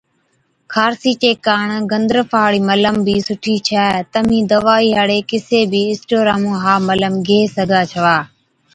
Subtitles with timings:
[0.73, 6.35] خارسِي چي ڪاڻ گندرفا هاڙِي ملم بِي سُٺِي ڇَي۔ تمهِين دَوائِي هاڙي ڪِسي بِي اسٽورا
[6.41, 8.17] مُون ها ملم گيه سِگھا ڇَوا